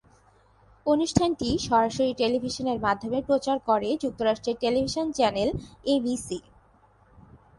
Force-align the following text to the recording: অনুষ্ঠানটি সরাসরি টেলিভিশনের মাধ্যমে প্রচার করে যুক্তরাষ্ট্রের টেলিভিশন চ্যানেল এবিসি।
অনুষ্ঠানটি 0.85 1.49
সরাসরি 1.67 2.11
টেলিভিশনের 2.13 2.79
মাধ্যমে 2.79 3.19
প্রচার 3.29 3.57
করে 3.69 3.89
যুক্তরাষ্ট্রের 4.03 4.59
টেলিভিশন 4.63 5.05
চ্যানেল 5.11 5.49
এবিসি। 5.87 6.39